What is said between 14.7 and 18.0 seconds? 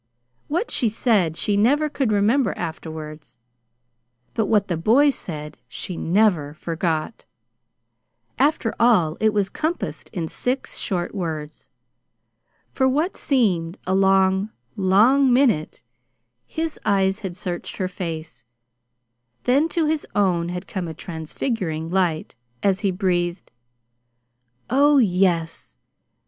long minute his eyes had searched her